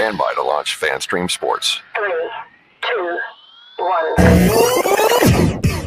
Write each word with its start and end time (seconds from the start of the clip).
Stand 0.00 0.16
by 0.16 0.32
to 0.32 0.42
launch 0.42 0.80
FanStream 0.80 1.30
Sports. 1.30 1.78
Three, 1.94 2.30
two, 2.80 3.18
one. 3.76 4.14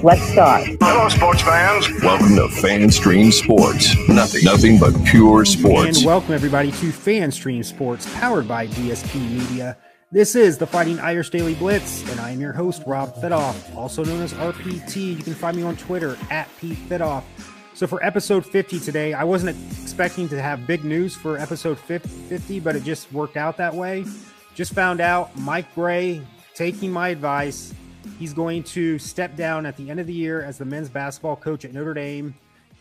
Let's 0.04 0.22
start. 0.32 0.68
Hello, 0.80 1.10
sports 1.10 1.42
fans. 1.42 1.90
Welcome 2.04 2.36
to 2.36 2.48
FanStream 2.62 3.34
Sports. 3.34 3.96
Nothing, 4.08 4.44
nothing 4.44 4.78
but 4.78 4.94
pure 5.04 5.46
sports. 5.46 5.98
And 5.98 6.06
welcome 6.06 6.32
everybody 6.32 6.70
to 6.74 6.92
FanStream 6.92 7.66
Sports, 7.66 8.08
powered 8.14 8.48
by 8.48 8.68
DSP 8.68 9.16
Media. 9.32 9.76
This 10.12 10.36
is 10.36 10.60
the 10.60 10.68
Fighting 10.68 11.00
Irish 11.00 11.32
Daily 11.32 11.56
Blitz, 11.56 12.08
and 12.12 12.20
I 12.20 12.30
am 12.30 12.40
your 12.40 12.54
host, 12.54 12.84
Rob 12.86 13.16
Fidoff, 13.16 13.76
also 13.76 14.04
known 14.04 14.22
as 14.22 14.32
RPT. 14.34 15.18
You 15.18 15.24
can 15.24 15.34
find 15.34 15.58
me 15.58 15.64
on 15.64 15.76
Twitter 15.76 16.20
at 16.30 16.48
Pete 16.60 16.78
Fidoff. 16.88 17.24
So 17.84 17.88
for 17.88 18.02
episode 18.02 18.46
50 18.46 18.80
today, 18.80 19.14
I 19.14 19.26
wasn't 19.26 19.58
expecting 19.82 20.30
to 20.30 20.42
have 20.42 20.66
big 20.66 20.86
news 20.86 21.18
for 21.18 21.38
episode 21.38 21.78
50, 21.78 22.62
but 22.62 22.78
it 22.78 22.84
just 22.86 23.12
worked 23.12 23.36
out 23.36 23.58
that 23.58 23.76
way. 23.76 24.06
Just 24.56 24.72
found 24.72 25.02
out 25.02 25.38
Mike 25.38 25.76
Brey 25.76 26.22
taking 26.54 26.94
my 26.94 27.10
advice. 27.10 27.74
He's 28.18 28.34
going 28.34 28.64
to 28.64 28.98
step 29.00 29.36
down 29.36 29.66
at 29.66 29.76
the 29.76 29.90
end 29.90 30.00
of 30.00 30.08
the 30.08 30.14
year 30.14 30.42
as 30.42 30.58
the 30.58 30.64
men's 30.64 30.88
basketball 30.88 31.36
coach 31.36 31.66
at 31.66 31.74
Notre 31.74 31.94
Dame. 31.94 32.34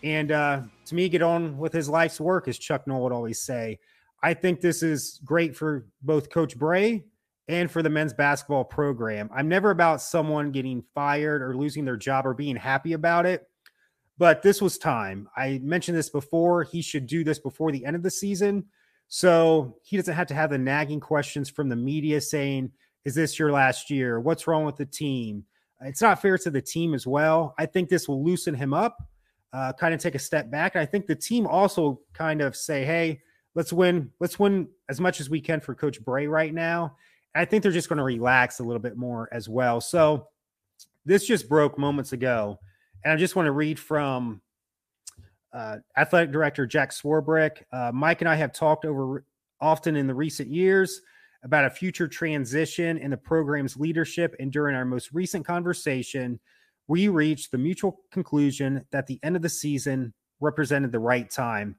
And 0.05 0.31
uh, 0.31 0.61
to 0.85 0.95
me, 0.95 1.09
get 1.09 1.21
on 1.21 1.59
with 1.59 1.73
his 1.73 1.89
life's 1.89 2.21
work, 2.21 2.47
as 2.47 2.57
Chuck 2.57 2.87
Noll 2.87 3.03
would 3.03 3.13
always 3.13 3.41
say. 3.41 3.81
I 4.23 4.35
think 4.35 4.61
this 4.61 4.85
is 4.85 5.21
great 5.25 5.57
for 5.57 5.85
both 6.01 6.31
Coach 6.31 6.57
Brey 6.57 7.03
and 7.49 7.69
for 7.69 7.83
the 7.83 7.91
men's 7.91 8.13
basketball 8.13 8.63
program. 8.63 9.31
I'm 9.35 9.49
never 9.49 9.73
about 9.73 10.01
someone 10.01 10.53
getting 10.53 10.85
fired 10.95 11.43
or 11.43 11.57
losing 11.57 11.85
their 11.85 11.97
job 11.97 12.25
or 12.25 12.35
being 12.35 12.55
happy 12.55 12.93
about 12.93 13.27
it. 13.27 13.49
But 14.19 14.43
this 14.43 14.61
was 14.61 14.79
time. 14.79 15.29
I 15.37 15.61
mentioned 15.63 15.97
this 15.97 16.11
before. 16.11 16.65
He 16.65 16.83
should 16.83 17.07
do 17.07 17.25
this 17.25 17.39
before 17.39 17.73
the 17.73 17.85
end 17.85 17.97
of 17.97 18.03
the 18.03 18.11
season. 18.11 18.67
So 19.09 19.77
he 19.83 19.97
doesn't 19.97 20.15
have 20.15 20.29
to 20.29 20.35
have 20.35 20.51
the 20.51 20.59
nagging 20.59 21.01
questions 21.01 21.51
from 21.51 21.69
the 21.69 21.77
media 21.77 22.21
saying, 22.21 22.73
Is 23.05 23.15
this 23.15 23.39
your 23.39 23.53
last 23.53 23.91
year? 23.91 24.21
What's 24.21 24.47
wrong 24.47 24.65
with 24.65 24.77
the 24.77 24.87
team? 24.87 25.45
It's 25.81 26.01
not 26.01 26.23
fair 26.23 26.39
to 26.39 26.51
the 26.51 26.63
team 26.63 26.95
as 26.95 27.07
well. 27.07 27.55
I 27.59 27.67
think 27.67 27.89
this 27.89 28.09
will 28.09 28.25
loosen 28.25 28.55
him 28.55 28.73
up, 28.73 28.97
uh, 29.53 29.73
kind 29.73 29.93
of 29.93 30.01
take 30.01 30.15
a 30.15 30.21
step 30.21 30.51
back. 30.51 30.75
And 30.75 30.83
I 30.83 30.87
think 30.87 31.07
the 31.07 31.17
team 31.17 31.47
also 31.47 32.01
kind 32.15 32.41
of 32.41 32.57
say, 32.57 32.85
Hey, 32.85 33.21
let's 33.55 33.73
win, 33.73 34.11
let's 34.21 34.39
win 34.39 34.69
as 34.89 35.01
much 35.01 35.21
as 35.21 35.29
we 35.29 35.41
can 35.41 35.61
for 35.61 35.75
Coach 35.75 36.03
Brey 36.03 36.27
right 36.27 36.55
now. 36.55 36.97
I 37.35 37.45
think 37.45 37.63
they're 37.63 37.73
just 37.73 37.89
going 37.89 37.99
to 37.99 38.05
relax 38.05 38.61
a 38.61 38.63
little 38.63 38.81
bit 38.81 38.97
more 38.97 39.29
as 39.33 39.49
well. 39.49 39.81
So 39.81 40.29
this 41.05 41.27
just 41.27 41.49
broke 41.49 41.79
moments 41.79 42.13
ago. 42.13 42.59
And 43.05 43.13
I 43.13 43.17
just 43.17 43.37
want 43.37 43.47
to 43.47 43.53
read 43.53 43.79
from 43.79 44.41
uh, 45.53 45.79
athletic 45.97 46.33
director 46.33 46.67
Jack 46.67 46.91
Swarbrick. 46.91 47.63
Uh, 47.73 47.91
Mike 47.93 48.21
and 48.21 48.29
I 48.29 48.37
have 48.37 48.53
talked 48.53 48.85
over 48.85 49.25
often 49.61 49.97
in 49.97 50.07
the 50.07 50.15
recent 50.15 50.49
years 50.49 51.01
about 51.45 51.65
a 51.65 51.71
future 51.71 52.07
transition 52.07 52.99
in 52.99 53.11
the 53.11 53.17
program's 53.17 53.77
leadership. 53.77 54.35
And 54.39 54.53
during 54.53 54.77
our 54.77 54.85
most 54.85 55.13
recent 55.13 55.45
conversation, 55.45 56.39
we 56.89 57.09
reached 57.09 57.51
the 57.51 57.59
mutual 57.59 58.01
conclusion 58.13 58.85
that 58.93 59.07
the 59.07 59.19
end 59.23 59.37
of 59.37 59.43
the 59.43 59.49
season 59.49 60.13
represented 60.41 60.93
the 60.93 60.99
right 60.99 61.29
time. 61.29 61.77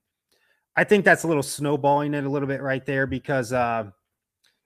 I 0.75 0.83
think 0.83 1.05
that's 1.05 1.23
a 1.23 1.27
little 1.27 1.43
snowballing 1.43 2.13
it 2.13 2.25
a 2.25 2.29
little 2.29 2.47
bit 2.47 2.61
right 2.61 2.85
there 2.85 3.05
because 3.05 3.53
uh, 3.53 3.85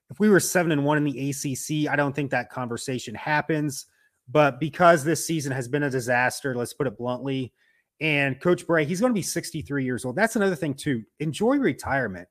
if 0.09 0.19
we 0.19 0.30
were 0.30 0.39
seven 0.39 0.71
and 0.71 0.86
one 0.86 0.97
in 0.97 1.03
the 1.03 1.30
ACC, 1.30 1.92
I 1.92 1.95
don't 1.95 2.16
think 2.16 2.31
that 2.31 2.49
conversation 2.49 3.14
happens. 3.14 3.88
But 4.30 4.59
because 4.59 5.03
this 5.03 5.25
season 5.25 5.52
has 5.53 5.67
been 5.67 5.83
a 5.83 5.89
disaster, 5.89 6.56
let's 6.56 6.73
put 6.73 6.88
it 6.88 6.97
bluntly, 6.97 7.53
and 8.00 8.39
Coach 8.39 8.67
Brey, 8.67 8.86
he's 8.86 9.00
going 9.00 9.11
to 9.11 9.17
be 9.17 9.23
63 9.23 9.83
years 9.83 10.06
old. 10.06 10.16
That's 10.16 10.36
another 10.36 10.56
thing, 10.56 10.73
too. 10.73 11.03
Enjoy 11.20 11.58
retirement. 11.58 12.28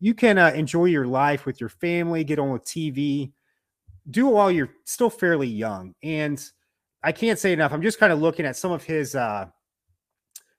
You 0.00 0.14
can 0.14 0.38
uh, 0.38 0.50
enjoy 0.50 0.86
your 0.86 1.06
life 1.06 1.46
with 1.46 1.60
your 1.60 1.68
family, 1.68 2.24
get 2.24 2.38
on 2.38 2.50
with 2.50 2.64
TV, 2.64 3.32
do 4.10 4.28
it 4.28 4.32
while 4.32 4.50
you're 4.50 4.70
still 4.84 5.10
fairly 5.10 5.46
young. 5.46 5.94
And 6.02 6.42
I 7.02 7.12
can't 7.12 7.38
say 7.38 7.52
enough. 7.52 7.72
I'm 7.72 7.82
just 7.82 8.00
kind 8.00 8.12
of 8.12 8.20
looking 8.20 8.46
at 8.46 8.56
some 8.56 8.72
of 8.72 8.82
his 8.82 9.14
uh, 9.14 9.46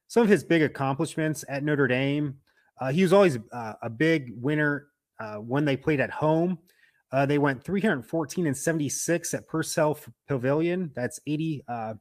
some 0.08 0.24
of 0.24 0.30
his 0.30 0.44
big 0.44 0.62
accomplishments 0.62 1.44
at 1.50 1.64
Notre 1.64 1.88
Dame. 1.88 2.36
Uh, 2.80 2.92
he 2.92 3.02
was 3.02 3.14
always 3.14 3.38
uh, 3.52 3.74
a 3.82 3.90
big 3.90 4.32
winner 4.36 4.88
uh, 5.20 5.36
when 5.36 5.66
they 5.66 5.76
played 5.76 6.00
at 6.00 6.12
home. 6.12 6.58
Uh, 7.16 7.26
they 7.26 7.38
went 7.38 7.64
314 7.64 8.46
and 8.46 8.58
76 8.58 9.34
at 9.34 9.48
Purcell 9.48 9.98
Pavilion. 10.28 10.92
That's 10.96 11.18
80, 11.26 11.64
uh, 11.66 11.94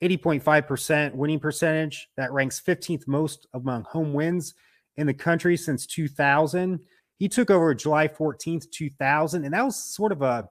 80.5% 0.00 1.16
winning 1.16 1.40
percentage. 1.40 2.08
That 2.16 2.30
ranks 2.30 2.62
15th 2.64 3.08
most 3.08 3.48
among 3.54 3.82
home 3.82 4.12
wins 4.12 4.54
in 4.96 5.08
the 5.08 5.14
country 5.14 5.56
since 5.56 5.84
2000. 5.84 6.78
He 7.18 7.28
took 7.28 7.50
over 7.50 7.74
July 7.74 8.06
14th, 8.06 8.70
2000. 8.70 9.44
And 9.44 9.52
that 9.52 9.64
was 9.64 9.74
sort 9.74 10.12
of 10.12 10.22
a, 10.22 10.48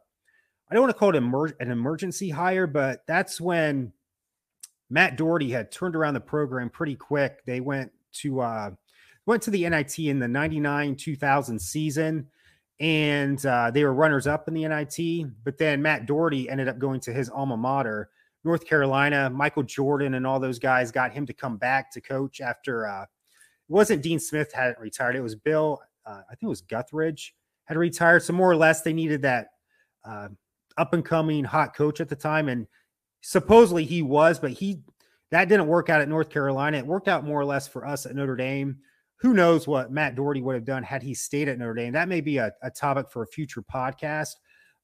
I 0.70 0.74
don't 0.74 0.84
want 0.84 0.94
to 0.94 1.00
call 1.00 1.12
it 1.12 1.16
emer- 1.16 1.56
an 1.62 1.72
emergency 1.72 2.30
hire, 2.30 2.68
but 2.68 3.00
that's 3.08 3.40
when 3.40 3.94
Matt 4.90 5.16
Doherty 5.16 5.52
had 5.52 5.72
turned 5.72 5.96
around 5.96 6.16
the 6.16 6.20
program 6.20 6.70
pretty 6.70 6.98
quick. 6.98 7.46
They 7.46 7.62
went 7.62 7.94
to, 8.16 8.42
uh, 8.42 8.72
went 9.26 9.42
to 9.44 9.52
the 9.52 9.70
NIT 9.70 10.00
in 10.00 10.20
the 10.20 10.28
99 10.28 10.98
2000 10.98 11.58
season 11.60 12.28
and 12.80 13.44
uh, 13.46 13.72
they 13.72 13.84
were 13.84 13.94
runners 13.94 14.28
up 14.28 14.48
in 14.48 14.54
the 14.54 14.68
NIT. 14.68 15.28
But 15.44 15.58
then 15.58 15.82
Matt 15.82 16.06
Doherty 16.06 16.50
ended 16.50 16.68
up 16.68 16.80
going 16.80 17.00
to 17.02 17.14
his 17.14 17.30
alma 17.30 17.58
mater, 17.58 18.10
North 18.44 18.66
Carolina. 18.66 19.30
Michael 19.30 19.64
Jordan 19.64 20.16
and 20.16 20.28
all 20.28 20.40
those 20.40 20.60
guys 20.60 20.92
got 20.92 21.12
him 21.12 21.26
to 21.26 21.34
come 21.34 21.58
back 21.58 21.92
to 21.92 22.02
coach 22.02 22.42
after 22.42 22.88
uh, 22.88 23.04
it 23.04 23.74
wasn't 23.74 24.04
Dean 24.04 24.20
Smith 24.20 24.52
hadn't 24.54 24.80
retired. 24.80 25.16
It 25.16 25.22
was 25.22 25.36
Bill, 25.36 25.82
uh, 26.06 26.22
I 26.30 26.36
think 26.36 26.44
it 26.44 26.48
was 26.48 26.62
Guthridge 26.62 27.32
had 27.66 27.78
retired. 27.78 28.24
So 28.24 28.34
more 28.34 28.50
or 28.50 28.56
less, 28.56 28.82
they 28.82 28.94
needed 28.94 29.24
that 29.24 29.48
uh, 30.04 30.30
up 30.78 30.94
and 30.94 31.04
coming 31.04 31.44
hot 31.44 31.76
coach 31.76 32.00
at 32.00 32.10
the 32.10 32.16
time, 32.16 32.48
and 32.48 32.68
supposedly 33.22 33.86
he 33.86 34.02
was, 34.02 34.40
but 34.40 34.52
he 34.52 34.84
that 35.32 35.50
didn't 35.50 35.68
work 35.68 35.90
out 35.90 36.02
at 36.02 36.08
North 36.08 36.30
Carolina. 36.30 36.78
It 36.78 36.86
worked 36.86 37.08
out 37.08 37.26
more 37.26 37.40
or 37.40 37.46
less 37.46 37.68
for 37.68 37.86
us 37.86 38.06
at 38.06 38.16
Notre 38.16 38.36
Dame 38.36 38.78
who 39.18 39.34
knows 39.34 39.68
what 39.68 39.92
Matt 39.92 40.16
Doherty 40.16 40.42
would 40.42 40.56
have 40.56 40.66
done 40.66 40.84
had 40.84 41.02
he 41.02 41.14
stayed 41.14 41.48
at 41.48 41.58
Notre 41.58 41.74
Dame? 41.74 41.94
That 41.94 42.10
may 42.10 42.22
be 42.22 42.38
a, 42.38 42.52
a 42.62 42.70
topic 42.70 43.10
for 43.10 43.24
a 43.24 43.28
future 43.28 43.62
podcast. 43.62 44.36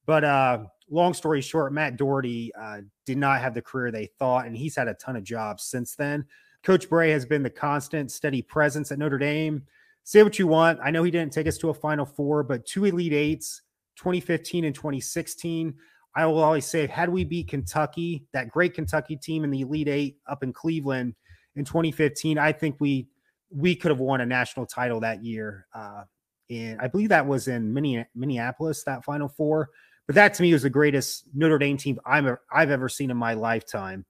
But 0.06 0.24
uh, 0.24 0.66
long 0.90 1.14
story 1.14 1.42
short, 1.42 1.74
Matt 1.74 1.98
Doherty 1.98 2.52
uh, 2.60 2.82
did 3.06 3.18
not 3.18 3.42
have 3.42 3.54
the 3.54 3.62
career 3.62 3.92
they 3.92 4.10
thought, 4.20 4.46
and 4.46 4.56
he's 4.56 4.76
had 4.76 4.88
a 4.88 4.94
ton 4.96 5.16
of 5.16 5.24
jobs 5.24 5.64
since 5.64 5.96
then. 5.96 6.26
Coach 6.64 6.90
Brey 6.90 7.12
has 7.12 7.26
been 7.26 7.44
the 7.44 7.50
constant, 7.50 8.12
steady 8.12 8.42
presence 8.42 8.92
at 8.92 9.00
Notre 9.00 9.18
Dame. 9.18 9.64
Say 10.04 10.24
what 10.24 10.40
you 10.40 10.48
want. 10.48 10.80
I 10.84 10.92
know 10.92 11.04
he 11.04 11.12
didn't 11.12 11.34
take 11.34 11.48
us 11.48 11.58
to 11.60 11.70
a 11.70 11.74
Final 11.74 12.06
Four, 12.06 12.44
but 12.44 12.66
two 12.66 12.86
Elite 12.86 13.14
Eights, 13.14 13.62
2015 13.98 14.66
and 14.66 14.76
2016. 14.76 15.74
I 16.16 16.26
will 16.26 16.40
always 16.40 16.66
say, 16.66 16.88
had 16.88 17.10
we 17.10 17.24
beat 17.24 17.48
Kentucky, 17.48 18.26
that 18.34 18.50
great 18.50 18.74
Kentucky 18.74 19.16
team 19.16 19.44
in 19.44 19.52
the 19.52 19.62
Elite 19.62 19.88
Eight 19.88 20.18
up 20.28 20.44
in 20.44 20.52
Cleveland 20.52 21.16
in 21.56 21.64
2015, 21.64 22.38
I 22.38 22.52
think 22.52 22.76
we 22.80 23.08
we 23.54 23.76
could 23.76 23.92
have 23.92 24.00
won 24.00 24.22
a 24.22 24.26
national 24.26 24.66
title 24.66 25.00
that 25.02 25.24
year. 25.24 25.68
Uh, 25.74 26.04
and 26.50 26.82
I 26.82 26.88
believe 26.88 27.10
that 27.10 27.26
was 27.26 27.48
in 27.48 27.74
Minneapolis, 27.74 28.84
that 28.84 29.04
Final 29.06 29.30
Four. 29.30 29.70
But 30.08 30.16
that 30.16 30.34
to 30.36 30.42
me 30.42 30.54
was 30.54 30.64
the 30.64 30.70
greatest 30.70 31.26
Notre 31.34 31.58
Dame 31.58 31.78
team 31.78 32.00
I'm, 32.06 32.36
I've 32.52 32.72
ever 32.72 32.90
seen 32.90 33.12
in 33.12 33.18
my 33.18 33.34
lifetime. 33.34 34.06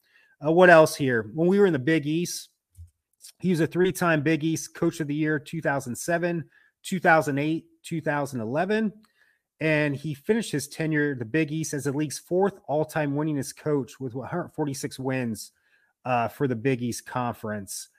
Uh, 0.46 0.52
what 0.52 0.70
else 0.70 0.96
here? 0.96 1.30
When 1.34 1.48
we 1.48 1.60
were 1.60 1.68
in 1.68 1.74
the 1.74 1.80
Big 1.80 2.08
East, 2.08 2.50
he 3.40 3.52
was 3.52 3.60
a 3.60 3.68
three 3.68 3.92
time 3.92 4.24
Big 4.24 4.44
East 4.44 4.74
Coach 4.74 5.00
of 5.00 5.08
the 5.08 5.16
Year 5.16 5.38
2007, 5.38 6.44
2008, 6.84 7.66
2011. 7.84 8.94
And 9.60 9.96
he 9.96 10.16
finished 10.16 10.52
his 10.52 10.68
tenure 10.68 11.14
the 11.14 11.26
Big 11.26 11.52
East 11.52 11.76
as 11.76 11.84
the 11.84 11.92
league's 11.92 12.18
fourth 12.18 12.60
all 12.68 12.84
time 12.84 13.14
winningest 13.14 13.58
coach 13.58 14.00
with 14.00 14.16
146 14.16 14.98
wins 14.98 15.52
uh, 16.06 16.28
for 16.30 16.48
the 16.48 16.56
Big 16.56 16.82
East 16.82 17.06
Conference. 17.06 17.90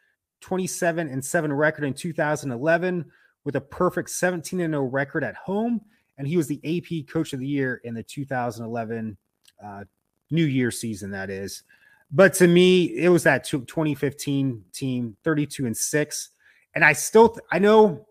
27 0.42 1.08
and 1.08 1.24
7 1.24 1.52
record 1.52 1.84
in 1.84 1.94
2011 1.94 3.04
with 3.44 3.56
a 3.56 3.60
perfect 3.60 4.10
17 4.10 4.60
and 4.60 4.72
0 4.72 4.84
record 4.84 5.24
at 5.24 5.34
home. 5.36 5.80
And 6.18 6.28
he 6.28 6.36
was 6.36 6.46
the 6.46 6.60
AP 6.64 7.10
Coach 7.10 7.32
of 7.32 7.40
the 7.40 7.46
Year 7.46 7.80
in 7.84 7.94
the 7.94 8.02
2011 8.02 9.16
uh, 9.64 9.84
New 10.30 10.44
Year 10.44 10.70
season, 10.70 11.10
that 11.12 11.30
is. 11.30 11.62
But 12.10 12.34
to 12.34 12.46
me, 12.46 12.84
it 12.96 13.08
was 13.08 13.22
that 13.22 13.44
2015 13.44 14.64
team, 14.72 15.16
32 15.24 15.66
and 15.66 15.76
6. 15.76 16.28
And 16.74 16.84
I 16.84 16.92
still, 16.92 17.30
th- 17.30 17.44
I 17.50 17.58
know 17.58 18.06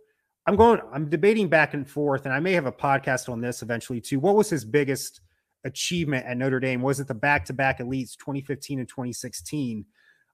I'm 0.48 0.56
going, 0.56 0.82
I'm 0.92 1.08
debating 1.10 1.50
back 1.50 1.76
and 1.76 1.88
forth, 1.88 2.26
and 2.26 2.34
I 2.34 2.40
may 2.40 2.54
have 2.54 2.66
a 2.66 2.72
podcast 2.72 3.30
on 3.30 3.42
this 3.42 3.62
eventually 3.62 4.02
too. 4.02 4.20
What 4.20 4.36
was 4.36 4.50
his 4.50 4.66
biggest 4.66 5.22
achievement 5.64 6.26
at 6.26 6.38
Notre 6.38 6.60
Dame? 6.60 6.82
Was 6.82 7.00
it 7.00 7.08
the 7.08 7.14
back 7.14 7.46
to 7.46 7.54
back 7.54 7.80
elites 7.80 8.18
2015 8.18 8.80
and 8.80 8.90
2016? 8.90 9.86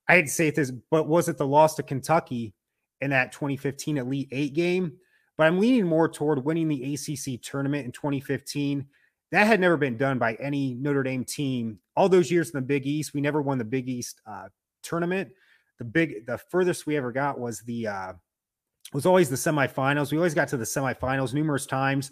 I 0.08 0.16
hate 0.16 0.28
to 0.28 0.32
say 0.32 0.52
this, 0.52 0.72
but 0.90 1.08
was 1.08 1.28
it 1.28 1.38
the 1.38 1.48
loss 1.48 1.76
to 1.76 1.84
Kentucky 1.84 2.54
in 3.02 3.10
that 3.12 3.32
2015 3.32 3.98
Elite 3.98 4.30
Eight 4.32 4.54
game? 4.54 4.94
But 5.38 5.48
I'm 5.48 5.60
leaning 5.60 5.86
more 5.86 6.10
toward 6.10 6.44
winning 6.44 6.68
the 6.68 6.94
ACC 6.94 7.42
tournament 7.42 7.86
in 7.86 7.92
2015. 7.92 8.86
That 9.32 9.48
had 9.48 9.60
never 9.60 9.78
been 9.78 9.98
done 9.98 10.18
by 10.18 10.36
any 10.36 10.74
Notre 10.74 11.04
Dame 11.04 11.26
team. 11.26 11.80
All 11.96 12.10
those 12.10 12.32
years 12.32 12.50
in 12.50 12.58
the 12.58 12.66
Big 12.66 12.88
East, 12.88 13.14
we 13.14 13.22
never 13.22 13.42
won 13.42 13.58
the 13.58 13.66
Big 13.66 13.90
East 13.90 14.22
uh, 14.26 14.48
tournament. 14.82 15.30
The 15.80 15.86
big, 15.86 16.26
the 16.26 16.38
furthest 16.38 16.88
we 16.88 16.98
ever 16.98 17.12
got 17.12 17.40
was 17.40 17.60
the 17.62 17.88
uh, 17.88 18.14
was 18.94 19.06
always 19.06 19.30
the 19.30 19.36
semifinals. 19.36 20.12
We 20.12 20.18
always 20.18 20.34
got 20.34 20.48
to 20.50 20.58
the 20.58 20.66
semifinals 20.66 21.34
numerous 21.34 21.66
times, 21.66 22.12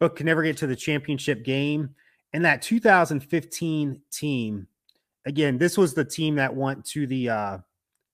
but 0.00 0.16
could 0.16 0.26
never 0.26 0.42
get 0.42 0.56
to 0.58 0.66
the 0.66 0.74
championship 0.74 1.44
game. 1.44 1.94
And 2.32 2.44
that 2.44 2.62
2015 2.62 4.00
team, 4.10 4.66
again, 5.26 5.58
this 5.58 5.76
was 5.76 5.94
the 5.94 6.04
team 6.04 6.36
that 6.36 6.54
went 6.54 6.84
to 6.86 7.06
the 7.06 7.28
uh, 7.30 7.58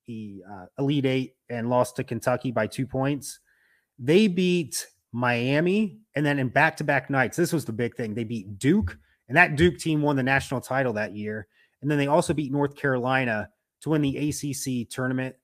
the 0.07 0.43
uh, 0.51 0.67
Elite 0.79 1.07
Eight 1.07 1.35
and 1.49 1.69
lost 1.69 1.97
to 1.97 2.05
Kentucky 2.05 2.51
by 2.51 2.67
two 2.67 2.87
points. 2.87 3.41
They 3.99 4.29
beat 4.29 4.87
Miami, 5.13 6.01
and 6.15 6.25
then 6.25 6.39
in 6.39 6.49
back 6.49 6.77
to 6.79 6.85
back 6.85 7.11
nights, 7.11 7.37
this 7.37 7.53
was 7.53 7.65
the 7.65 7.73
big 7.73 7.95
thing. 7.97 8.15
They 8.15 8.25
beat 8.25 8.59
Duke, 8.59 8.97
and 9.29 9.37
that 9.37 9.57
Duke 9.57 9.79
team 9.79 10.03
won 10.03 10.17
the 10.17 10.23
national 10.23 10.61
title 10.61 10.93
that 10.95 11.15
year. 11.15 11.47
And 11.83 11.91
then 11.91 11.99
they 11.99 12.07
also 12.07 12.35
beat 12.35 12.53
North 12.53 12.77
Carolina 12.77 13.49
to 13.83 13.91
win 13.91 14.03
the 14.03 14.29
ACC 14.29 14.89
tournament. 14.91 15.35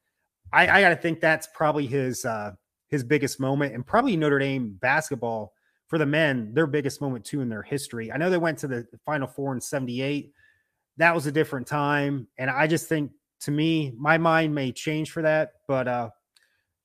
I, 0.52 0.68
I 0.68 0.80
got 0.80 0.90
to 0.90 0.96
think 0.96 1.20
that's 1.20 1.48
probably 1.54 1.86
his 1.86 2.24
uh, 2.24 2.52
his 2.88 3.02
biggest 3.02 3.40
moment, 3.40 3.74
and 3.74 3.86
probably 3.86 4.16
Notre 4.16 4.38
Dame 4.38 4.76
basketball 4.80 5.52
for 5.88 5.98
the 5.98 6.06
men, 6.06 6.52
their 6.52 6.66
biggest 6.66 7.00
moment 7.00 7.24
too 7.24 7.40
in 7.40 7.48
their 7.48 7.62
history. 7.62 8.10
I 8.10 8.16
know 8.16 8.30
they 8.30 8.38
went 8.38 8.58
to 8.58 8.68
the 8.68 8.86
Final 9.04 9.28
Four 9.28 9.54
in 9.54 9.60
'78. 9.60 10.32
That 10.98 11.14
was 11.14 11.26
a 11.26 11.32
different 11.32 11.66
time, 11.66 12.28
and 12.38 12.50
I 12.50 12.66
just 12.66 12.88
think 12.88 13.12
to 13.40 13.50
me, 13.50 13.92
my 13.96 14.18
mind 14.18 14.54
may 14.54 14.72
change 14.72 15.10
for 15.10 15.22
that, 15.22 15.52
but 15.68 15.86
uh, 15.86 16.10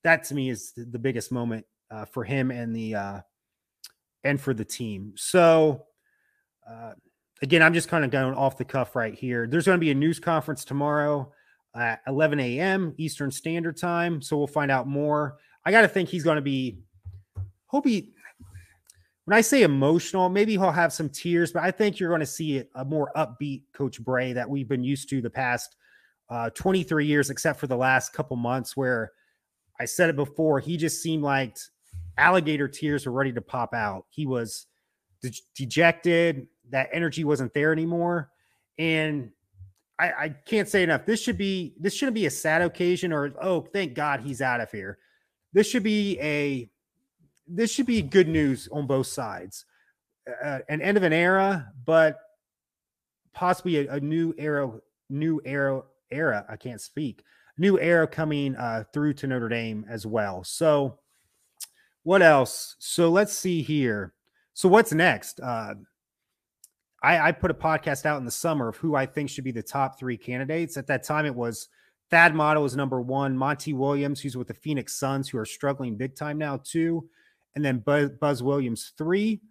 that 0.03 0.25
to 0.25 0.35
me 0.35 0.49
is 0.49 0.73
the 0.75 0.99
biggest 0.99 1.31
moment 1.31 1.65
uh, 1.89 2.05
for 2.05 2.23
him 2.23 2.51
and 2.51 2.75
the 2.75 2.95
uh, 2.95 3.19
and 4.23 4.39
for 4.39 4.53
the 4.53 4.65
team. 4.65 5.13
So 5.15 5.85
uh, 6.69 6.93
again, 7.41 7.61
I'm 7.63 7.73
just 7.73 7.89
kind 7.89 8.05
of 8.05 8.11
going 8.11 8.33
off 8.35 8.57
the 8.57 8.65
cuff 8.65 8.95
right 8.95 9.13
here. 9.13 9.47
There's 9.47 9.65
going 9.65 9.77
to 9.77 9.83
be 9.83 9.91
a 9.91 9.95
news 9.95 10.19
conference 10.19 10.63
tomorrow 10.63 11.31
at 11.75 12.01
11 12.07 12.39
a.m. 12.39 12.93
Eastern 12.97 13.31
Standard 13.31 13.77
Time, 13.77 14.21
so 14.21 14.37
we'll 14.37 14.47
find 14.47 14.71
out 14.71 14.87
more. 14.87 15.37
I 15.65 15.71
got 15.71 15.81
to 15.81 15.87
think 15.87 16.09
he's 16.09 16.23
going 16.23 16.35
to 16.35 16.41
be. 16.41 16.79
Hope 17.67 17.85
he. 17.85 18.13
When 19.31 19.37
I 19.37 19.41
say 19.43 19.63
emotional, 19.63 20.27
maybe 20.27 20.51
he'll 20.57 20.71
have 20.71 20.91
some 20.91 21.07
tears, 21.07 21.53
but 21.53 21.63
I 21.63 21.71
think 21.71 22.01
you're 22.01 22.09
going 22.09 22.19
to 22.19 22.25
see 22.25 22.65
a 22.75 22.83
more 22.83 23.13
upbeat 23.15 23.63
Coach 23.73 24.03
Brey 24.03 24.33
that 24.33 24.49
we've 24.49 24.67
been 24.67 24.83
used 24.83 25.07
to 25.07 25.21
the 25.21 25.29
past 25.29 25.77
uh, 26.29 26.49
23 26.49 27.05
years, 27.05 27.29
except 27.29 27.57
for 27.57 27.67
the 27.67 27.77
last 27.77 28.11
couple 28.11 28.35
months 28.35 28.75
where 28.75 29.13
I 29.79 29.85
said 29.85 30.09
it 30.09 30.17
before. 30.17 30.59
He 30.59 30.75
just 30.75 31.01
seemed 31.01 31.23
like 31.23 31.55
alligator 32.17 32.67
tears 32.67 33.05
were 33.05 33.13
ready 33.13 33.31
to 33.31 33.39
pop 33.39 33.73
out. 33.73 34.03
He 34.09 34.25
was 34.25 34.65
de- 35.21 35.31
dejected. 35.55 36.47
That 36.69 36.89
energy 36.91 37.23
wasn't 37.23 37.53
there 37.53 37.71
anymore. 37.71 38.31
And 38.77 39.31
I, 39.97 40.11
I, 40.11 40.35
can't 40.45 40.67
say 40.67 40.83
enough. 40.83 41.05
This 41.05 41.23
should 41.23 41.37
be 41.37 41.73
this 41.79 41.93
shouldn't 41.93 42.15
be 42.15 42.25
a 42.25 42.31
sad 42.31 42.63
occasion 42.63 43.13
or 43.13 43.31
oh, 43.41 43.61
thank 43.61 43.93
God 43.93 44.19
he's 44.19 44.41
out 44.41 44.59
of 44.59 44.69
here. 44.71 44.97
This 45.53 45.69
should 45.69 45.83
be 45.83 46.19
a 46.19 46.69
this 47.53 47.71
should 47.71 47.85
be 47.85 48.01
good 48.01 48.27
news 48.27 48.67
on 48.71 48.87
both 48.87 49.07
sides. 49.07 49.65
Uh, 50.43 50.59
an 50.69 50.81
end 50.81 50.97
of 50.97 51.03
an 51.03 51.13
era, 51.13 51.71
but 51.85 52.19
possibly 53.33 53.87
a, 53.87 53.93
a 53.93 53.99
new 53.99 54.33
era, 54.37 54.71
new 55.09 55.41
era, 55.45 55.81
era. 56.11 56.45
I 56.49 56.55
can't 56.55 56.81
speak. 56.81 57.23
New 57.57 57.79
era 57.79 58.07
coming 58.07 58.55
uh, 58.55 58.83
through 58.93 59.13
to 59.15 59.27
Notre 59.27 59.49
Dame 59.49 59.85
as 59.89 60.05
well. 60.05 60.43
So 60.43 60.99
what 62.03 62.21
else? 62.21 62.75
So 62.79 63.09
let's 63.09 63.33
see 63.33 63.61
here. 63.61 64.13
So 64.53 64.69
what's 64.69 64.93
next? 64.93 65.39
Uh, 65.39 65.75
I, 67.03 67.19
I 67.19 67.31
put 67.31 67.51
a 67.51 67.55
podcast 67.55 68.05
out 68.05 68.19
in 68.19 68.25
the 68.25 68.31
summer 68.31 68.69
of 68.69 68.77
who 68.77 68.95
I 68.95 69.05
think 69.05 69.29
should 69.29 69.43
be 69.43 69.51
the 69.51 69.63
top 69.63 69.97
three 69.97 70.17
candidates. 70.17 70.77
At 70.77 70.87
that 70.87 71.03
time, 71.03 71.25
it 71.25 71.35
was 71.35 71.67
Thad 72.09 72.35
Matta 72.35 72.59
was 72.59 72.75
number 72.75 73.01
one, 73.01 73.37
Monty 73.37 73.73
Williams, 73.73 74.21
who's 74.21 74.37
with 74.37 74.47
the 74.47 74.53
Phoenix 74.53 74.93
Suns, 74.93 75.29
who 75.29 75.37
are 75.37 75.45
struggling 75.45 75.95
big 75.95 76.15
time 76.15 76.37
now, 76.37 76.59
two, 76.63 77.09
and 77.55 77.63
then 77.63 77.79
Buzz, 77.79 78.09
Buzz 78.19 78.43
Williams 78.43 78.93
three. 78.97 79.41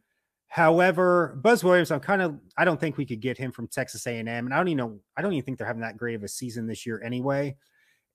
However, 0.48 1.38
Buzz 1.42 1.62
Williams, 1.62 1.90
I'm 1.90 2.00
kind 2.00 2.22
of 2.22 2.38
I 2.56 2.64
don't 2.64 2.80
think 2.80 2.96
we 2.96 3.06
could 3.06 3.20
get 3.20 3.38
him 3.38 3.52
from 3.52 3.68
Texas 3.68 4.06
A&M, 4.06 4.26
and 4.26 4.52
I 4.52 4.56
don't 4.56 4.68
even 4.68 4.78
know 4.78 5.00
I 5.16 5.22
don't 5.22 5.32
even 5.32 5.44
think 5.44 5.58
they're 5.58 5.66
having 5.66 5.82
that 5.82 5.96
great 5.96 6.14
of 6.14 6.24
a 6.24 6.28
season 6.28 6.66
this 6.66 6.86
year 6.86 7.00
anyway. 7.04 7.56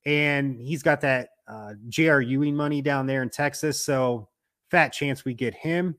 And 0.05 0.59
he's 0.59 0.83
got 0.83 1.01
that 1.01 1.29
uh, 1.47 1.73
J.R. 1.89 2.21
Ewing 2.21 2.55
money 2.55 2.81
down 2.81 3.07
there 3.07 3.23
in 3.23 3.29
Texas. 3.29 3.83
So 3.83 4.29
fat 4.69 4.89
chance 4.89 5.25
we 5.25 5.33
get 5.33 5.55
him. 5.55 5.95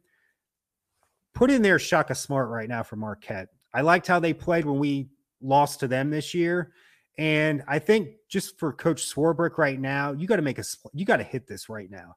Put 1.34 1.50
in 1.50 1.62
there 1.62 1.78
Shaka 1.78 2.14
Smart 2.14 2.48
right 2.48 2.68
now 2.68 2.82
for 2.82 2.96
Marquette. 2.96 3.48
I 3.74 3.80
liked 3.82 4.06
how 4.06 4.20
they 4.20 4.32
played 4.32 4.64
when 4.64 4.78
we 4.78 5.08
lost 5.42 5.80
to 5.80 5.88
them 5.88 6.10
this 6.10 6.34
year. 6.34 6.72
And 7.18 7.62
I 7.66 7.78
think 7.78 8.10
just 8.28 8.58
for 8.58 8.72
Coach 8.72 9.02
Swarbrick 9.02 9.58
right 9.58 9.80
now, 9.80 10.12
you 10.12 10.26
got 10.26 10.36
to 10.36 10.42
make 10.42 10.58
a 10.58 10.64
you 10.92 11.04
got 11.04 11.16
to 11.16 11.24
hit 11.24 11.46
this 11.46 11.68
right 11.68 11.90
now. 11.90 12.16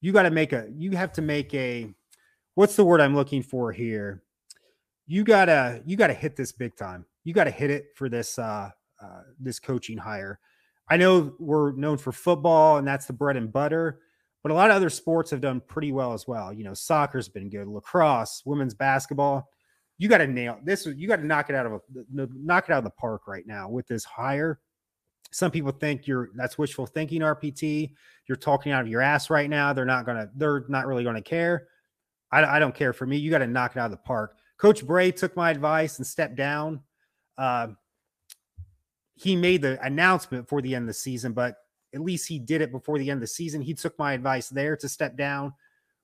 You 0.00 0.12
got 0.12 0.22
to 0.22 0.30
make 0.30 0.52
a 0.52 0.68
you 0.76 0.92
have 0.92 1.12
to 1.12 1.22
make 1.22 1.52
a 1.54 1.92
what's 2.54 2.76
the 2.76 2.84
word 2.84 3.00
I'm 3.00 3.14
looking 3.14 3.42
for 3.42 3.72
here? 3.72 4.22
You 5.06 5.24
gotta 5.24 5.82
you 5.84 5.96
gotta 5.96 6.14
hit 6.14 6.36
this 6.36 6.52
big 6.52 6.76
time. 6.76 7.04
You 7.24 7.34
got 7.34 7.44
to 7.44 7.50
hit 7.50 7.70
it 7.70 7.86
for 7.94 8.08
this 8.08 8.38
uh, 8.38 8.70
uh 9.02 9.22
this 9.38 9.58
coaching 9.58 9.98
hire. 9.98 10.38
I 10.88 10.96
know 10.96 11.34
we're 11.38 11.72
known 11.72 11.98
for 11.98 12.12
football 12.12 12.78
and 12.78 12.86
that's 12.86 13.06
the 13.06 13.12
bread 13.12 13.36
and 13.36 13.52
butter, 13.52 14.00
but 14.42 14.50
a 14.50 14.54
lot 14.54 14.70
of 14.70 14.76
other 14.76 14.90
sports 14.90 15.30
have 15.30 15.40
done 15.40 15.60
pretty 15.60 15.92
well 15.92 16.12
as 16.12 16.26
well. 16.26 16.52
You 16.52 16.64
know, 16.64 16.74
soccer's 16.74 17.28
been 17.28 17.50
good, 17.50 17.68
lacrosse, 17.68 18.42
women's 18.44 18.74
basketball. 18.74 19.48
You 19.98 20.08
got 20.08 20.18
to 20.18 20.26
nail 20.26 20.58
this. 20.64 20.86
You 20.86 21.06
got 21.06 21.16
to 21.16 21.26
knock 21.26 21.50
it 21.50 21.54
out 21.54 21.66
of 21.66 21.72
a 21.72 21.80
knock 22.12 22.68
it 22.68 22.72
out 22.72 22.78
of 22.78 22.84
the 22.84 22.90
park 22.90 23.26
right 23.26 23.46
now 23.46 23.68
with 23.68 23.86
this 23.86 24.04
hire. 24.04 24.58
Some 25.32 25.50
people 25.50 25.72
think 25.72 26.06
you're 26.06 26.30
that's 26.34 26.58
wishful 26.58 26.86
thinking, 26.86 27.20
RPT. 27.20 27.92
You're 28.26 28.36
talking 28.36 28.72
out 28.72 28.82
of 28.82 28.88
your 28.88 29.00
ass 29.00 29.30
right 29.30 29.48
now. 29.48 29.72
They're 29.72 29.84
not 29.84 30.06
gonna. 30.06 30.28
They're 30.34 30.64
not 30.68 30.86
really 30.86 31.04
gonna 31.04 31.22
care. 31.22 31.68
I, 32.32 32.44
I 32.44 32.58
don't 32.58 32.74
care. 32.74 32.92
For 32.92 33.06
me, 33.06 33.16
you 33.16 33.30
got 33.30 33.38
to 33.38 33.46
knock 33.46 33.72
it 33.76 33.78
out 33.78 33.86
of 33.86 33.90
the 33.90 33.96
park. 33.98 34.36
Coach 34.56 34.86
Brey 34.86 35.10
took 35.10 35.36
my 35.36 35.50
advice 35.50 35.98
and 35.98 36.06
stepped 36.06 36.36
down. 36.36 36.80
Uh, 37.36 37.68
he 39.16 39.36
made 39.36 39.62
the 39.62 39.82
announcement 39.84 40.48
for 40.48 40.62
the 40.62 40.74
end 40.74 40.84
of 40.84 40.88
the 40.88 40.94
season, 40.94 41.32
but 41.32 41.56
at 41.94 42.00
least 42.00 42.28
he 42.28 42.38
did 42.38 42.60
it 42.60 42.70
before 42.70 42.98
the 42.98 43.10
end 43.10 43.18
of 43.18 43.22
the 43.22 43.26
season. 43.26 43.60
He 43.60 43.74
took 43.74 43.98
my 43.98 44.12
advice 44.12 44.48
there 44.48 44.76
to 44.76 44.88
step 44.88 45.16
down 45.16 45.52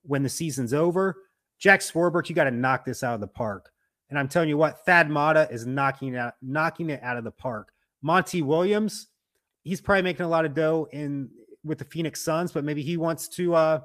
when 0.03 0.23
the 0.23 0.29
season's 0.29 0.75
over. 0.75 1.17
Jack 1.59 1.81
Swarbrick, 1.81 2.29
you 2.29 2.35
got 2.35 2.45
to 2.45 2.51
knock 2.51 2.85
this 2.85 3.03
out 3.03 3.15
of 3.15 3.21
the 3.21 3.27
park. 3.27 3.71
And 4.11 4.19
I'm 4.19 4.29
telling 4.29 4.49
you 4.49 4.59
what, 4.59 4.85
Thad 4.85 5.11
Matta 5.11 5.49
is 5.51 5.67
knocking 5.67 6.15
it 6.15 6.19
out, 6.19 6.35
knocking 6.43 6.91
it 6.91 7.03
out 7.03 7.17
of 7.17 7.25
the 7.25 7.31
park. 7.31 7.73
Monty 8.03 8.43
Williams, 8.43 9.09
he's 9.67 9.81
probably 9.81 10.03
making 10.03 10.25
a 10.25 10.29
lot 10.29 10.45
of 10.45 10.55
dough 10.55 10.89
in 10.93 11.29
with 11.65 11.79
the 11.79 11.85
Phoenix 11.85 12.23
Suns, 12.23 12.53
but 12.53 12.65
maybe 12.65 12.83
he 12.83 12.97
wants 12.97 13.27
to 13.29 13.55
uh, 13.55 13.81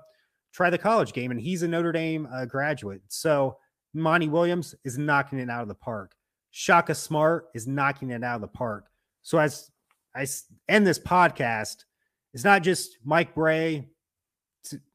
try 0.54 0.70
the 0.70 0.78
college 0.78 1.12
game, 1.12 1.32
and 1.32 1.42
he's 1.42 1.64
a 1.64 1.68
Notre 1.68 1.92
Dame 1.92 2.28
uh, 2.32 2.46
graduate. 2.46 3.02
So 3.08 3.58
Monty 3.96 4.28
Williams 4.28 4.76
is 4.86 5.00
knocking 5.00 5.40
it 5.40 5.50
out 5.50 5.64
of 5.64 5.68
the 5.68 5.76
park. 5.76 6.14
Shaka 6.52 6.94
Smart 6.94 7.48
is 7.56 7.68
knocking 7.68 8.12
it 8.12 8.24
out 8.24 8.36
of 8.36 8.42
the 8.42 8.48
park. 8.48 8.86
So 9.24 9.40
as 9.40 9.72
I 10.16 10.28
end 10.70 10.86
this 10.86 11.00
podcast, 11.00 11.86
it's 12.34 12.44
not 12.44 12.62
just 12.62 13.00
Mike 13.04 13.34
Brey 13.34 13.90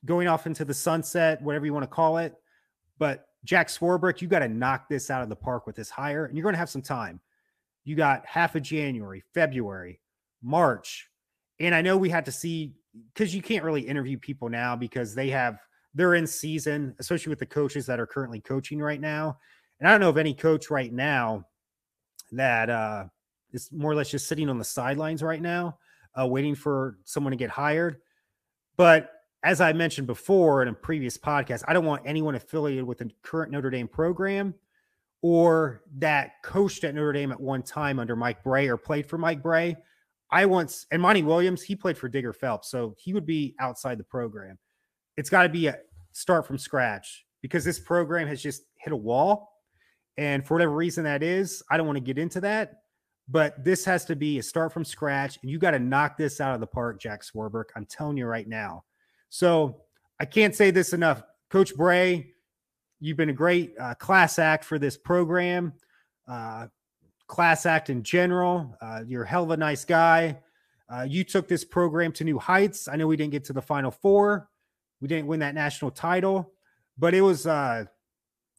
going 0.05 0.29
off 0.29 0.47
into 0.47 0.65
the 0.65 0.75
sunset, 0.75 1.43
whatever 1.43 1.67
you 1.67 1.75
want 1.75 1.83
to 1.83 1.89
call 1.89 2.19
it, 2.19 2.35
but 2.99 3.27
Jack 3.45 3.69
Swarbrick, 3.69 4.21
you 4.21 4.29
got 4.29 4.41
to 4.41 4.49
knock 4.49 4.89
this 4.89 5.11
out 5.11 5.23
of 5.23 5.29
the 5.29 5.37
park 5.37 5.67
with 5.67 5.75
this 5.75 5.91
hire, 5.91 6.27
and 6.27 6.37
you're 6.37 6.45
going 6.45 6.55
to 6.55 6.59
have 6.59 6.71
some 6.71 6.83
time. 6.83 7.21
You 7.85 7.97
got 7.97 8.25
half 8.25 8.55
of 8.55 8.63
January, 8.63 9.25
February, 9.35 10.01
March, 10.43 11.09
and 11.61 11.75
I 11.75 11.83
know 11.83 11.97
we 11.97 12.11
had 12.11 12.25
to 12.27 12.33
see 12.33 12.75
because 13.13 13.35
you 13.35 13.43
can't 13.43 13.65
really 13.65 13.83
interview 13.83 14.19
people 14.19 14.49
now 14.49 14.77
because 14.77 15.15
they 15.15 15.29
have 15.31 15.59
they're 15.95 16.15
in 16.15 16.27
season, 16.27 16.95
especially 16.99 17.31
with 17.31 17.39
the 17.39 17.47
coaches 17.47 17.87
that 17.87 18.01
are 18.01 18.07
currently 18.07 18.41
coaching 18.41 18.81
right 18.81 19.01
now. 19.01 19.39
And 19.81 19.89
I 19.89 19.93
don't 19.93 20.01
know 20.01 20.11
of 20.11 20.19
any 20.19 20.35
coach 20.35 20.71
right 20.71 20.93
now 20.93 21.47
that 22.33 22.69
uh, 22.69 23.05
is 23.53 23.71
more 23.73 23.93
or 23.93 23.95
less 23.95 24.11
just 24.11 24.29
sitting 24.29 24.49
on 24.49 24.59
the 24.59 24.65
sidelines 24.65 25.23
right 25.23 25.41
now 25.41 25.79
uh, 26.19 26.27
waiting 26.27 26.55
for 26.55 26.99
someone 27.05 27.31
to 27.31 27.37
get 27.37 27.51
hired. 27.51 27.99
But 28.77 29.11
as 29.43 29.61
I 29.61 29.73
mentioned 29.73 30.07
before 30.07 30.63
in 30.63 30.69
a 30.69 30.73
previous 30.73 31.17
podcast, 31.17 31.63
I 31.69 31.73
don't 31.73 31.85
want 31.85 32.03
anyone 32.05 32.35
affiliated 32.35 32.85
with 32.85 32.99
the 32.99 33.11
current 33.23 33.53
Notre 33.53 33.71
Dame 33.71 33.89
program 33.89 34.55
or 35.23 35.83
that 35.99 36.43
coached 36.43 36.85
at 36.85 36.95
Notre 36.95 37.13
Dame 37.13 37.33
at 37.33 37.41
one 37.41 37.63
time 37.63 37.99
under 37.99 38.17
Mike 38.17 38.43
Brey 38.43 38.69
or 38.69 38.77
played 38.77 39.07
for 39.07 39.19
Mike 39.19 39.43
Brey. 39.43 39.77
I 40.31 40.47
once, 40.47 40.87
and 40.91 41.01
Monty 41.01 41.23
Williams, 41.23 41.63
he 41.63 41.77
played 41.77 41.97
for 41.97 42.09
Digger 42.09 42.33
Phelps, 42.33 42.71
so 42.71 42.95
he 42.99 43.13
would 43.13 43.27
be 43.27 43.55
outside 43.61 43.99
the 43.99 44.05
program. 44.05 44.59
It's 45.17 45.31
got 45.31 45.45
to 45.45 45.49
be 45.49 45.69
a 45.69 45.79
start 46.13 46.47
from 46.47 46.59
scratch 46.59 47.25
because 47.43 47.65
this 47.65 47.79
program 47.79 48.27
has 48.29 48.43
just 48.43 48.63
hit 48.79 48.93
a 48.93 48.97
wall. 48.97 49.53
And 50.19 50.45
for 50.45 50.55
whatever 50.55 50.75
reason 50.75 51.05
that 51.05 51.23
is, 51.23 51.63
I 51.71 51.77
don't 51.77 51.87
want 51.87 51.99
to 51.99 52.05
get 52.05 52.19
into 52.19 52.41
that. 52.41 52.81
But 53.29 53.65
this 53.65 53.85
has 53.85 54.05
to 54.07 54.17
be 54.17 54.39
a 54.39 54.43
start 54.43 54.73
from 54.73 54.85
scratch, 54.85 55.39
and 55.43 55.51
you 55.51 55.59
got 55.59 55.73
to 55.73 55.79
knock 55.79 56.17
this 56.17 56.41
out 56.41 56.55
of 56.55 56.61
the 56.61 56.67
park, 56.67 57.01
Jack 57.01 57.23
Swarbrick. 57.23 57.67
I'm 57.75 57.87
telling 57.87 58.17
you 58.17 58.27
right 58.27 58.49
now. 58.49 58.85
So 59.31 59.83
I 60.21 60.25
can't 60.25 60.55
say 60.55 60.71
this 60.71 60.93
enough. 60.93 61.23
Coach 61.51 61.75
Brey, 61.75 62.33
you've 63.01 63.17
been 63.17 63.31
a 63.31 63.35
great 63.35 63.75
uh, 63.81 63.95
class 63.95 64.39
act 64.39 64.65
for 64.65 64.79
this 64.79 64.97
program, 64.97 65.73
uh, 66.29 66.69
class 67.27 67.67
act 67.67 67.91
in 67.91 68.03
general. 68.03 68.77
Uh, 68.81 69.03
you're 69.07 69.25
a 69.25 69.29
hell 69.29 69.45
of 69.45 69.51
a 69.51 69.57
nice 69.57 69.85
guy. 69.85 70.39
Uh, 70.89 71.07
you 71.09 71.25
took 71.25 71.49
this 71.49 71.65
program 71.65 72.13
to 72.13 72.25
new 72.25 72.39
heights. 72.39 72.89
I 72.89 72.97
know 72.97 73.07
we 73.07 73.17
didn't 73.17 73.33
get 73.33 73.45
to 73.45 73.53
the 73.53 73.63
final 73.63 73.91
four, 73.91 74.49
we 75.01 75.09
didn't 75.09 75.27
win 75.27 75.41
that 75.41 75.55
national 75.55 75.91
title, 75.91 76.53
but 76.97 77.15
it 77.15 77.21
was 77.21 77.47
uh, 77.47 77.85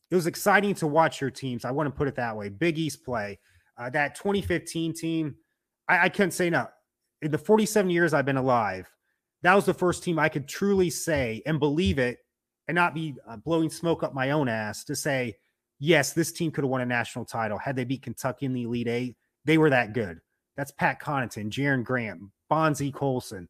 it 0.09 0.15
was 0.15 0.27
exciting 0.27 0.75
to 0.75 0.87
watch 0.87 1.19
your 1.19 1.31
teams. 1.31 1.65
I 1.65 1.71
want 1.71 1.87
to 1.87 1.97
put 1.97 2.07
it 2.07 2.15
that 2.15 2.35
way. 2.35 2.49
Big 2.49 2.77
East 2.77 3.03
play. 3.03 3.39
Uh, 3.77 3.89
that 3.91 4.15
2015 4.15 4.93
team, 4.93 5.35
I, 5.87 6.05
I 6.05 6.09
couldn't 6.09 6.31
say 6.31 6.49
no. 6.49 6.67
In 7.21 7.31
the 7.31 7.37
47 7.37 7.89
years 7.89 8.13
I've 8.13 8.25
been 8.25 8.37
alive, 8.37 8.89
that 9.43 9.53
was 9.55 9.65
the 9.65 9.73
first 9.73 10.03
team 10.03 10.19
I 10.19 10.29
could 10.29 10.47
truly 10.47 10.89
say 10.89 11.41
and 11.45 11.59
believe 11.59 11.99
it 11.99 12.19
and 12.67 12.75
not 12.75 12.93
be 12.93 13.15
uh, 13.27 13.37
blowing 13.37 13.69
smoke 13.69 14.03
up 14.03 14.13
my 14.13 14.31
own 14.31 14.49
ass 14.49 14.83
to 14.85 14.95
say, 14.95 15.35
yes, 15.79 16.13
this 16.13 16.31
team 16.31 16.51
could 16.51 16.63
have 16.63 16.69
won 16.69 16.81
a 16.81 16.85
national 16.85 17.25
title 17.25 17.57
had 17.57 17.75
they 17.75 17.83
beat 17.83 18.01
Kentucky 18.01 18.45
in 18.45 18.53
the 18.53 18.63
Elite 18.63 18.87
Eight. 18.87 19.17
They 19.45 19.57
were 19.57 19.69
that 19.69 19.93
good. 19.93 20.19
That's 20.55 20.71
Pat 20.71 21.01
Connaughton, 21.01 21.49
Jerian 21.49 21.83
Grant, 21.83 22.21
Bonzie 22.49 22.91
Colson, 22.91 23.47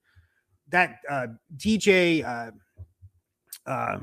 that 0.69 0.97
uh, 1.09 1.27
DJ, 1.55 2.25
uh, 2.25 3.69
uh, 3.69 3.99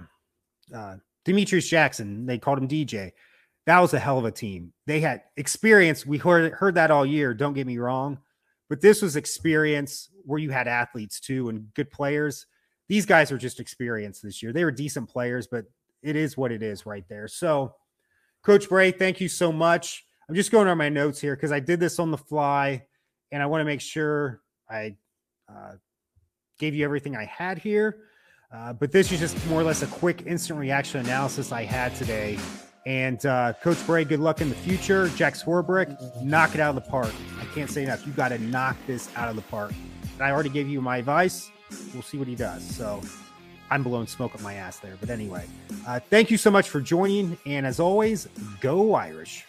uh, 0.75 0.97
Demetrius 1.25 1.69
Jackson. 1.69 2.27
They 2.27 2.39
called 2.39 2.59
him 2.59 2.69
DJ. 2.69 3.13
That 3.67 3.81
was 3.81 3.95
a 3.95 3.99
hell 3.99 4.19
of 4.19 4.25
a 4.25 4.31
team. 4.31 4.73
They 4.87 5.01
had 5.01 5.23
experience. 5.37 6.05
We 6.05 6.19
heard 6.19 6.53
heard 6.53 6.75
that 6.75 6.91
all 6.91 7.07
year. 7.07 7.33
Don't 7.35 7.55
get 7.55 7.67
me 7.67 7.79
wrong, 7.79 8.19
but 8.69 8.81
this 8.81 9.03
was 9.03 9.17
experience 9.17 10.11
where 10.25 10.39
you 10.39 10.51
had 10.51 10.69
athletes 10.69 11.21
too 11.21 11.49
and 11.49 11.73
good 11.75 11.91
players. 11.91 12.47
These 12.89 13.07
guys 13.07 13.33
are 13.33 13.39
just 13.39 13.61
experienced 13.61 14.23
this 14.23 14.43
year. 14.43 14.53
They 14.53 14.65
were 14.65 14.71
decent 14.71 15.09
players, 15.09 15.47
but 15.47 15.65
it 16.03 16.17
is 16.17 16.37
what 16.37 16.53
it 16.53 16.63
is 16.63 16.85
right 16.85 17.05
there. 17.09 17.27
So, 17.27 17.75
Coach 18.45 18.69
Brey, 18.69 18.91
thank 18.91 19.21
you 19.21 19.29
so 19.29 19.51
much. 19.51 20.05
I'm 20.29 20.35
just 20.35 20.51
going 20.51 20.67
over 20.67 20.77
my 20.77 20.91
notes 20.91 21.19
here 21.19 21.35
because 21.35 21.51
I 21.51 21.61
did 21.61 21.81
this 21.81 21.99
on 21.99 22.11
the 22.11 22.19
fly 22.19 22.85
and 23.33 23.43
I 23.43 23.47
want 23.47 23.63
to 23.63 23.65
make 23.65 23.81
sure 23.81 24.43
I 24.69 24.97
uh, 25.49 25.73
gave 26.59 26.75
you 26.75 26.85
everything 26.85 27.17
I 27.17 27.25
had 27.25 27.59
here. 27.59 27.97
Uh, 28.53 28.75
but 28.75 28.93
this 28.93 29.11
is 29.11 29.19
just 29.19 29.47
more 29.47 29.61
or 29.61 29.65
less 29.65 29.83
a 29.83 29.87
quick 29.87 30.25
instant 30.27 30.59
reaction 30.59 31.01
analysis 31.01 31.53
I 31.53 31.65
had 31.65 31.97
today. 31.97 32.39
And 32.87 33.25
uh, 33.25 33.55
Coach 33.63 33.85
Brey, 33.87 34.05
good 34.05 34.21
luck 34.21 34.43
in 34.43 34.51
the 34.51 34.55
future. 34.55 35.09
Jack 35.17 35.35
Swarbrick, 35.35 36.23
knock 36.23 36.55
it 36.55 36.61
out 36.61 36.77
of 36.77 36.85
the 36.85 36.91
park. 36.91 37.13
I 37.41 37.47
can't 37.55 37.71
say 37.71 37.83
enough. 37.83 38.07
You 38.07 38.13
got 38.13 38.29
to 38.29 38.39
knock 38.39 38.77
this 38.87 39.09
out 39.17 39.31
of 39.31 39.37
the 39.37 39.43
park. 39.43 39.73
And 40.13 40.23
I 40.23 40.31
already 40.31 40.51
gave 40.51 40.69
you 40.69 40.83
my 40.83 40.99
advice. 40.99 41.51
We'll 41.95 42.03
see 42.03 42.19
what 42.19 42.29
he 42.29 42.35
does. 42.35 42.63
So 42.63 43.01
I'm 43.71 43.83
blowing 43.83 44.07
smoke 44.07 44.35
up 44.35 44.41
my 44.43 44.55
ass 44.55 44.79
there. 44.79 44.97
But 45.01 45.11
anyway, 45.11 45.47
uh, 45.87 46.01
thank 46.01 46.31
you 46.31 46.37
so 46.37 46.51
much 46.51 46.69
for 46.69 46.81
joining. 46.81 47.37
And 47.47 47.67
as 47.67 47.81
always, 47.81 48.29
go 48.61 48.95
Irish. 48.95 49.45